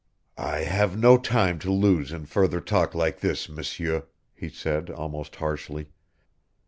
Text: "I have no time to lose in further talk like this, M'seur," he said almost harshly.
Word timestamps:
"I 0.39 0.61
have 0.61 0.97
no 0.97 1.15
time 1.19 1.59
to 1.59 1.69
lose 1.71 2.11
in 2.11 2.25
further 2.25 2.59
talk 2.59 2.95
like 2.95 3.19
this, 3.19 3.47
M'seur," 3.47 4.07
he 4.33 4.49
said 4.49 4.89
almost 4.89 5.35
harshly. 5.35 5.89